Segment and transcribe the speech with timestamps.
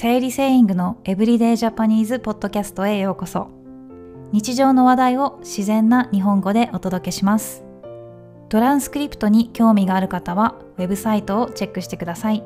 [0.00, 3.50] 生理セイングのエブリデイジャパニーズポッドキャストへようこそ。
[4.30, 7.64] 日常の話題を自然な日本語でお届けします。
[8.48, 12.44] トランスクリプトに興味がある方は、ウェブサイトをチェックしてください。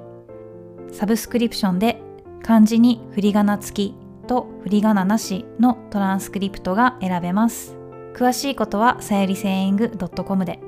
[0.93, 2.01] サブスクリプションで
[2.43, 3.95] 漢字に振り仮名付き
[4.27, 7.77] と振り仮名なしのトランスクリプトが選べます。
[8.15, 10.59] 詳しいことはさゆりセイング .com で。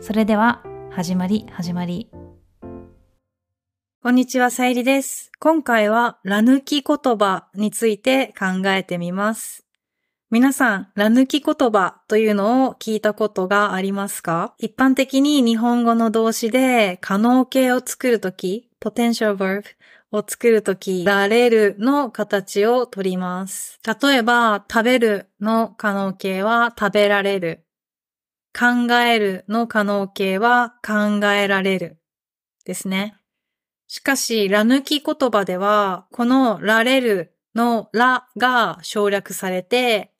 [0.00, 2.08] それでは、始まり始まり。
[4.00, 5.32] こんにちは、さゆりです。
[5.40, 9.66] 今回は、ら抜き言葉について考えてみます。
[10.30, 14.54] 皆さん、ら抜き言葉というのを聞いたことがありますか？
[14.58, 19.64] 一般的に日本語の動詞で可能形を作るとき、potential verb
[20.12, 23.80] を作るとき、られるの形をとります。
[23.84, 27.64] 例えば、食べるの可能形は食べられる。
[28.56, 31.98] 考えるの可能形は考えられる。
[32.64, 33.17] ですね。
[33.88, 40.12] しかし、ら抜き言葉では、このられるのらが省略されて、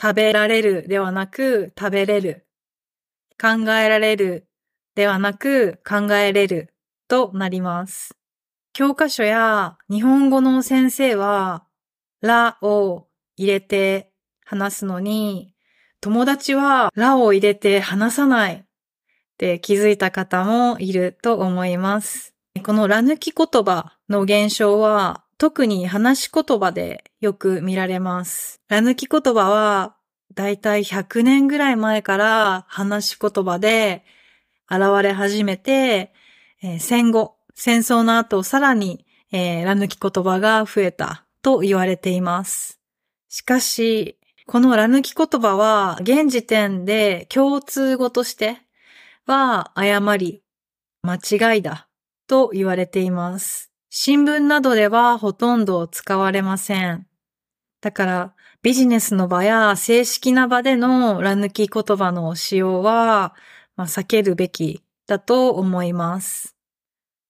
[0.00, 2.48] 食べられるではなく食べれる。
[3.40, 4.48] 考えられる
[4.96, 6.74] ではなく考えれる
[7.06, 8.16] となります。
[8.72, 11.64] 教科書や日本語の先生は、
[12.22, 14.10] らを入れて
[14.44, 15.54] 話すのに、
[16.00, 18.64] 友達はらを入れて話さないっ
[19.38, 22.33] て気づいた方もいると思います。
[22.62, 28.60] このら抜き言葉の現象は特に話し言葉でよく見られます。
[28.68, 29.96] ら抜き言葉は
[30.34, 34.04] だいたい100年ぐらい前から話し言葉で
[34.70, 36.12] 現れ始めて、
[36.62, 42.80] えー、戦後、戦争の後さらに、えー、ら抜き言葉が増えたと言われています。
[43.28, 48.58] しかし、このら抜き言葉は現時点で共通語として
[49.26, 50.42] は誤り、
[51.02, 51.88] 間違いだ
[52.26, 53.70] と言われています。
[53.90, 57.06] 新聞などではほとんど使われません。
[57.80, 63.34] だからビジネスの場や正式な場でのら抜き言葉の使用は、
[63.76, 66.56] まあ、避けるべきだと思います。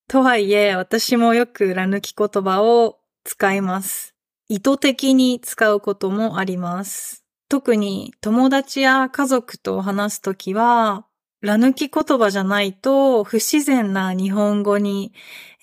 [0.06, 4.14] とはいえ、私もよくら抜き言葉を使います。
[4.48, 7.24] 意図的に使うこともあります。
[7.48, 11.06] 特に友達や家族と話すときは、
[11.44, 15.12] ら抜き言葉じゃないと不自然な日本語に、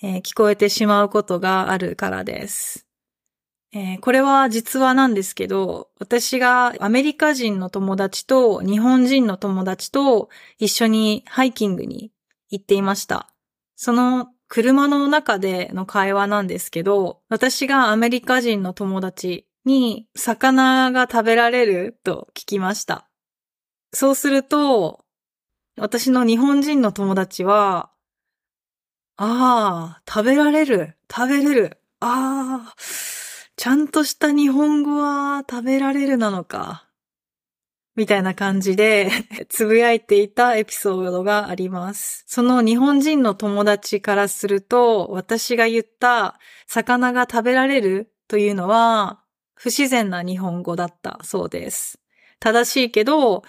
[0.02, 2.86] えー、聞こえてしまうことがあるからです。
[3.74, 10.28] えー、これは実話なんですけど、私がアメリカ人の友達と日本人の友達と
[10.58, 12.12] 一緒にハイキングに
[12.50, 13.32] 行っていました。
[13.74, 23.08] その車の中での会話なんですけど、私がアメリカ人の友達に魚が食べられると聞きました。
[23.94, 25.01] そうすると、
[25.76, 27.90] 私の日本人の友達は、
[29.16, 32.74] ああ、食べられる、食べれる、ああ、
[33.56, 36.88] ちゃんとした日本語は食べられるなのか、
[37.94, 39.10] みたいな感じで
[39.48, 42.24] つぶやいていたエピソードがあります。
[42.26, 49.22] その日本人の友達からすると、私が言った魚が食べられるというのは
[49.54, 51.98] 不自然な日本語だったそうです。
[52.40, 53.44] 正しいけど、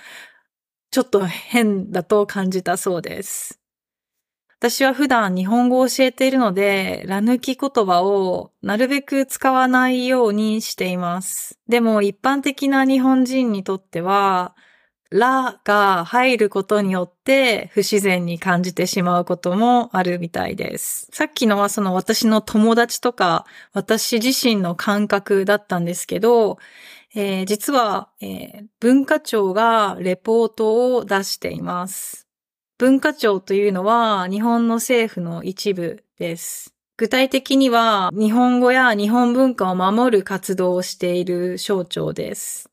[0.94, 3.60] ちょっと変だと感じたそうです。
[4.60, 11.58] 私は普段日本語を教えているので、ら抜き言葉をなるべく使わないようにしています。
[11.68, 14.56] でも一般的な日本人にとっては、
[15.10, 21.08] らが入ることによって不自然に感じてしまうこともあるみたいです。
[21.12, 26.60] さっきのはその私の友達とか私自身の感覚だったんですけど、
[27.16, 32.28] えー、実は、えー、文化庁がレポートを出しています。
[32.80, 36.74] 文化庁というのは日本の政府の一部です。
[36.98, 42.72] 具体的には日本語や日本文化を守る活動をしている省庁です。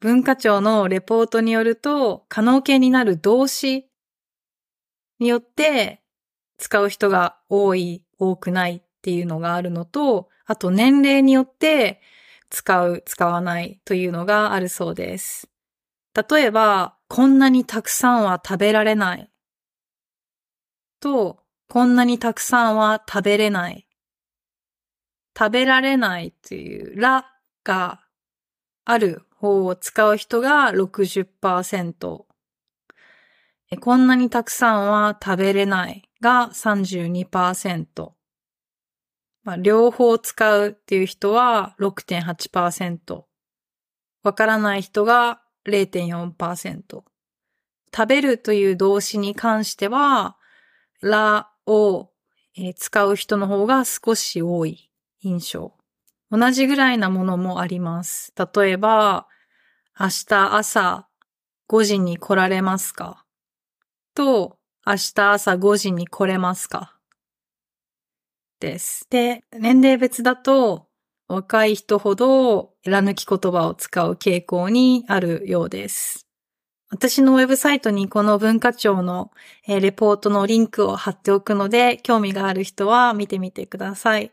[0.00, 3.88] 文化庁のレポートによると、可能形になる動詞
[5.20, 6.02] によって
[6.58, 12.00] 使う人が多い、多くないっていうのがあるのと、あと年齢によって
[12.50, 15.48] 使う、使わないというのがあるそうです。
[16.30, 19.30] 例えば、こんなにたくさんは食べられない
[21.00, 23.86] と、こんなにたくさんは食べれない。
[25.38, 27.30] 食べられないっていうら
[27.62, 28.00] が
[28.84, 32.24] ある方を使う人が60%。
[33.80, 38.17] こんなにたくさんは食べれないが32%。
[39.48, 43.22] まあ、両方使うっていう人は6.8%。
[44.22, 46.82] わからない人が0.4%。
[47.96, 50.36] 食べるという動詞に関しては、
[51.00, 52.10] らを、
[52.76, 54.90] 使う人の方が少し多い
[55.22, 55.72] 印象。
[56.30, 58.34] 同じぐらいなものもあります。
[58.54, 59.28] 例えば、
[59.98, 61.08] 明日朝
[61.70, 63.24] 5時に来られますか？
[64.14, 66.97] と、明日朝5時に来れますか？
[68.60, 69.06] です。
[69.10, 70.86] で、年齢別だと、
[71.28, 76.26] 若い人ほど、ら抜き言葉を使う傾向にあるようです。
[76.90, 79.30] 私のウェブサイトにこの文化庁の、
[79.66, 84.32] レポートのリンクを貼っておくので、興味がある人は見てみてください。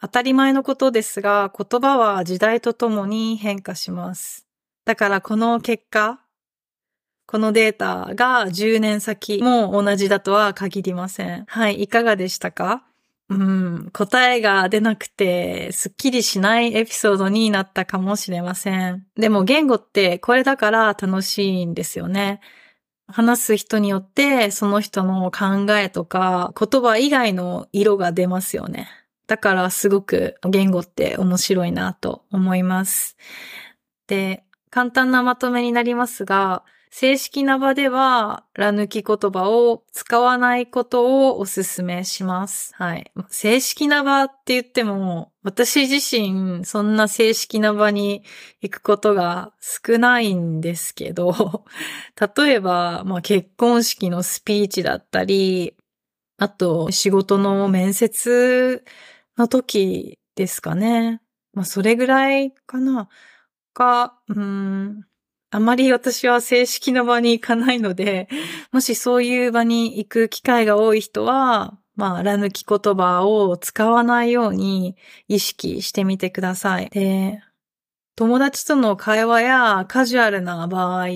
[0.00, 4.48] 当たり前のことですが、言葉は時代とともに変化します。
[4.84, 6.18] だからこの結果、
[7.24, 11.44] このデータが10年先も同じだとは限りません。
[11.46, 12.84] はい、いかがでしたか？
[13.28, 19.06] うん、答えが出なくて、すっきりしないエピソードになったかもしれません。
[19.16, 22.40] でも言語ってこれだから楽しいんですよね。
[23.08, 28.88] 話す人によってその人の考えとか言葉以外の色が出ますよね。
[29.26, 33.16] だからすごく言語って面白いなと思います。
[34.06, 42.74] で、簡単なまとめになりますが、正式な場では、ら抜き言葉を使わないことをお勧めします。
[42.74, 43.10] はい。
[43.30, 48.24] 正式な場って言っても、私自身、そんな正式な場に
[48.60, 51.64] 行くことが少ないんですけど、
[52.36, 55.74] 例えば、まあ、結婚式のスピーチだったり、
[56.36, 58.84] あと、仕事の面接
[59.38, 61.22] の時ですかね。
[61.54, 63.08] まあ、それぐらいかな。
[63.72, 65.06] か、うん、
[65.54, 68.26] あまり私は正式な場に行かないので、
[68.72, 74.96] もしそういう場に行く機会が多い人は、まあ、ら抜き言葉を使わないように
[75.28, 76.88] 意識してみてください。
[76.88, 77.42] で、
[78.16, 81.08] 友達との会話やカジュアルな場合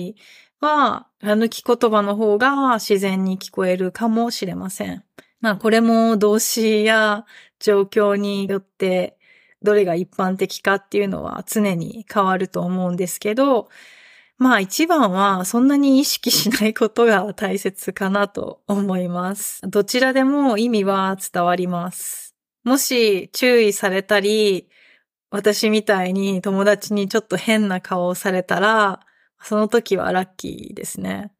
[0.59, 5.03] は、ら抜き言葉の方が自然に聞こえるかもしれません。
[5.41, 7.25] まあ、これも動詞や
[7.59, 9.17] 状況によって
[9.63, 13.69] どれが一般的かっていうのは常に変わると思うんですけど、
[14.37, 19.61] まあ一番はそんなに意識しないことが大切かなと思います。
[19.67, 22.35] どちらでも意味は伝わります。
[22.63, 24.69] もし注意されたり、
[25.31, 28.99] 私みたいに友達にちょっと変な顔をされたら、
[29.41, 31.31] その時はラッキーですね。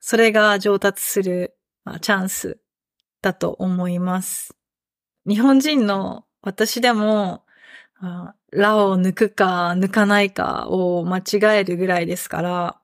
[0.00, 2.60] それが上達する、まあ、チャンス
[3.22, 4.56] だと思います。
[5.26, 7.45] 日本人の私でも
[8.52, 12.80] ラを抜くか抜かないかを間違えるぐらいですから、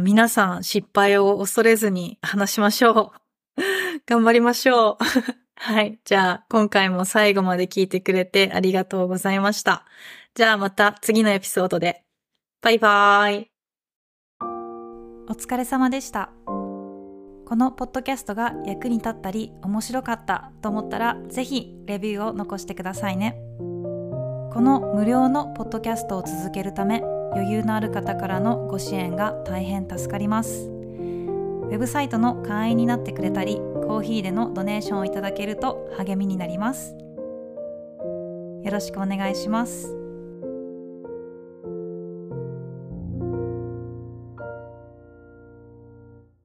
[0.00, 3.12] 皆さん失敗を恐れずに話しましょ
[3.56, 3.62] う。
[4.06, 4.96] 頑張りましょう。
[5.56, 5.98] はい。
[6.04, 9.86] じゃあ、今回も最後まで聞いてくれてありがとうございました。
[10.34, 12.04] じゃあまた次のエピソードで。
[12.60, 13.50] バイバーイ。
[15.28, 16.30] お疲れ様でした。
[16.46, 23.47] このポッドキャストが役に立ったり面白かったと思ったら、ぜひレビューを残してくださいね。
[24.52, 27.02] この無料のポッドキャストを続けるため
[27.32, 30.68] 余裕のある方からのご支援が大変助かります。
[30.68, 36.96] ウェブサイトの会員になってくれたりコーヒーでのドネーションをいただけると励みになります。
[38.62, 39.97] よろしくお願いします。